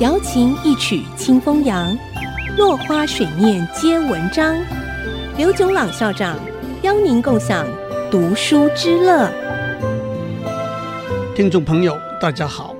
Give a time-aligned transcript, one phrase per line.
[0.00, 1.96] 瑶琴一曲清风扬，
[2.58, 4.56] 落花水面皆文章。
[5.38, 6.38] 刘炯朗校长
[6.82, 7.66] 邀您共享
[8.10, 9.30] 读书之乐。
[11.34, 12.74] 听众朋友，大家好，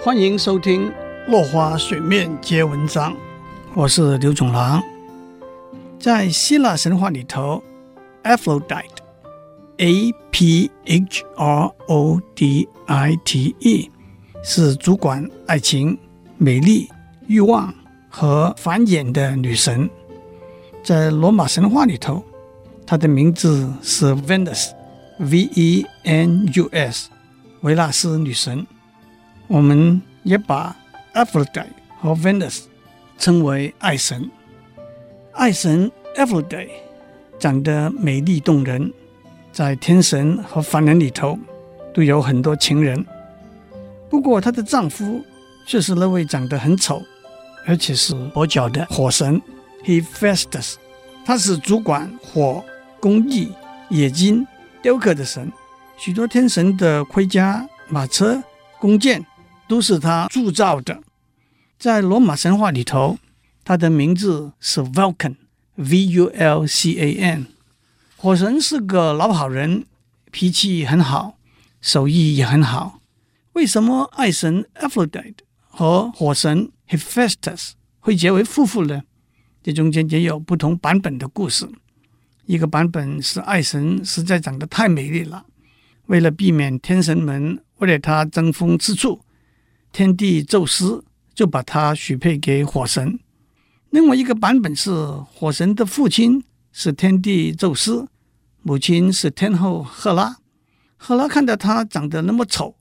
[0.00, 0.88] 欢迎收听
[1.28, 3.12] 《落花水面皆文章》，
[3.74, 4.82] 我是刘炯朗。
[5.98, 7.62] 在希腊神话里头
[8.24, 13.90] ，Aphrodite，A P H R O D I T E，
[14.44, 15.98] 是主管爱情。
[16.36, 16.90] 美丽、
[17.28, 17.72] 欲望
[18.08, 19.88] 和繁衍的女神，
[20.82, 22.24] 在罗马神话里头，
[22.84, 24.68] 她的名字是 Venus，V-E-N-U-S，
[27.60, 28.66] 维纳斯女神。
[29.46, 30.76] 我们也把
[31.14, 31.66] Aphrodite
[32.00, 32.64] 和 Venus
[33.16, 34.28] 称为爱神。
[35.32, 36.68] 爱神 Aphrodite
[37.38, 38.92] 长得美丽动人，
[39.52, 41.38] 在天神和凡人里头
[41.94, 43.06] 都有很多情人。
[44.08, 45.22] 不过她的丈夫。
[45.66, 47.02] 却是那位长得很丑，
[47.64, 49.40] 而且是跛脚的火神
[49.82, 50.74] Hephaestus，
[51.24, 52.62] 他是主管火、
[53.00, 53.50] 工艺、
[53.88, 54.46] 冶金、
[54.82, 55.50] 雕刻的神，
[55.96, 58.44] 许多天神的盔甲、马车、
[58.78, 59.24] 弓箭
[59.66, 61.00] 都是他铸造的。
[61.78, 63.16] 在罗马神话里头，
[63.64, 67.46] 他的名字是 Vulcan，V-U-L-C-A-N，
[68.18, 69.86] 火神是个老好人，
[70.30, 71.38] 脾气很好，
[71.80, 73.00] 手艺也很好。
[73.54, 79.02] 为什么爱神 Aphrodite 和火神 Hephaestus 会结为夫妇呢？
[79.62, 81.68] 这中间也有不同版本的故事。
[82.46, 85.46] 一个版本是爱神实在长得太美丽了，
[86.06, 89.20] 为了避免天神们为了他争风吃醋，
[89.92, 93.20] 天帝宙斯就把他许配给火神。
[93.90, 94.90] 另外一个版本是
[95.32, 98.08] 火神的父亲是天帝宙斯，
[98.62, 100.38] 母亲是天后赫拉。
[100.96, 102.74] 赫拉看到他长得那么丑。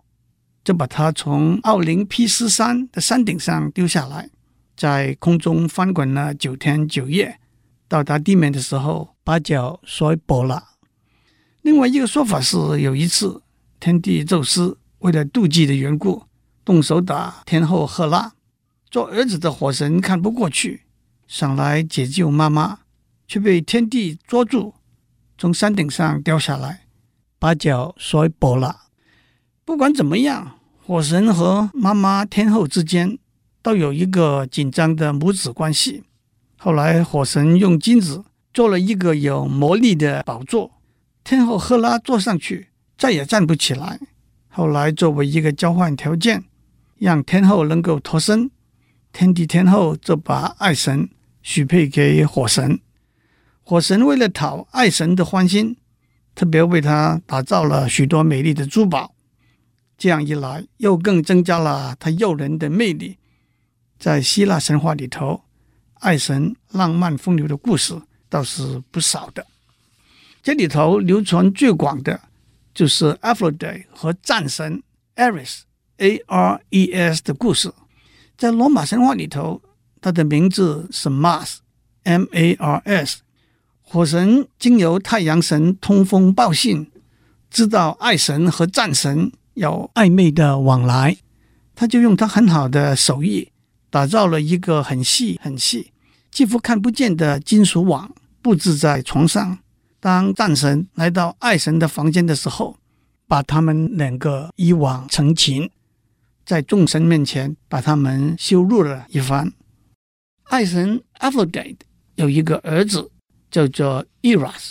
[0.63, 4.29] 就把他从奥林匹斯山的山顶上丢下来，
[4.77, 7.39] 在空中翻滚了九天九夜，
[7.87, 10.69] 到达地面的时候，把脚摔跛了。
[11.61, 13.41] 另外一个说法是，有一次
[13.79, 16.23] 天帝宙斯为了妒忌的缘故，
[16.63, 18.33] 动手打天后赫拉，
[18.89, 20.83] 做儿子的火神看不过去，
[21.27, 22.79] 想来解救妈妈，
[23.27, 24.75] 却被天帝捉住，
[25.37, 26.85] 从山顶上掉下来，
[27.37, 28.82] 把脚摔跛了。
[29.65, 33.17] 不管怎么样，火神和妈妈天后之间
[33.61, 36.03] 都有一个紧张的母子关系。
[36.57, 40.71] 后来，火神用金子做了一个有魔力的宝座，
[41.23, 43.99] 天后赫拉坐上去再也站不起来。
[44.49, 46.43] 后来，作为一个交换条件，
[46.97, 48.51] 让天后能够脱身，
[49.13, 51.09] 天帝天后就把爱神
[51.41, 52.81] 许配给火神。
[53.61, 55.77] 火神为了讨爱神的欢心，
[56.35, 59.11] 特别为他打造了许多美丽的珠宝。
[60.03, 63.17] 这样一来，又更增加了他诱人的魅力。
[63.97, 65.45] 在希腊神话里头，
[66.01, 67.95] 爱神浪漫风流的故事
[68.27, 69.47] 倒是不少的。
[70.41, 72.19] 这里头流传最广的，
[72.73, 74.83] 就是 Aphrodite 和战神
[75.15, 77.71] Ares（A-R-E-S） 的故事。
[78.37, 79.61] 在罗马神话里头，
[80.01, 83.19] 他的名字是 Mars（M-A-R-S）。
[83.81, 86.91] 火神经由太阳神通风报信，
[87.49, 89.31] 知道爱神和战神。
[89.53, 91.17] 有暧昧的往来，
[91.75, 93.51] 他就用他很好的手艺
[93.89, 95.91] 打造了一个很细很细、
[96.31, 99.59] 几乎看不见的金属网，布置在床上。
[99.99, 102.77] 当战神来到爱神的房间的时候，
[103.27, 105.69] 把他们两个一网成擒，
[106.45, 109.53] 在众神面前把他们羞辱了一番。
[110.45, 111.77] 爱神 Aphrodite
[112.15, 113.11] 有一个儿子
[113.49, 114.65] 叫做 Eros，E-R-O-S，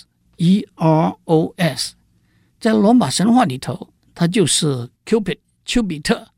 [2.60, 3.91] 在罗马神话里头。
[4.14, 6.28] 他就是 Cupid 丘比特，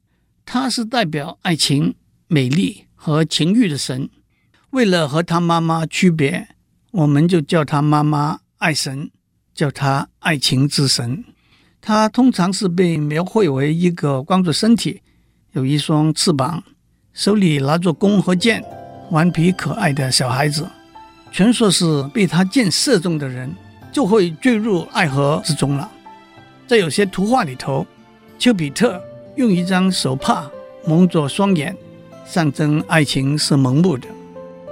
[0.44, 1.94] 他是代表爱情、
[2.28, 4.08] 美丽和情欲的神。
[4.70, 6.48] 为了和他妈妈区别，
[6.90, 9.10] 我们就叫他妈妈爱神，
[9.54, 11.24] 叫他爱情之神。
[11.80, 15.02] 他通常是被描绘为一个光着身体、
[15.52, 16.64] 有一双翅膀、
[17.12, 18.64] 手里拿着弓和箭、
[19.10, 20.69] 顽皮可爱的小孩子。
[21.31, 23.54] 传说是被他箭射中的人，
[23.93, 25.90] 就会坠入爱河之中了。
[26.66, 27.87] 在有些图画里头，
[28.38, 28.99] 丘比特
[29.37, 30.50] 用一张手帕
[30.87, 31.76] 蒙着双眼，
[32.26, 34.08] 象征爱情是盲目的。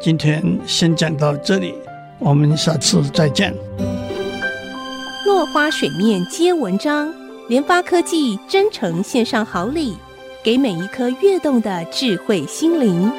[0.01, 1.75] 今天先讲到这里，
[2.19, 3.55] 我们下次再见。
[5.27, 7.13] 落花水面皆文章，
[7.49, 9.97] 联发科技真诚献上好礼，
[10.43, 13.13] 给每一颗跃动的智慧心灵。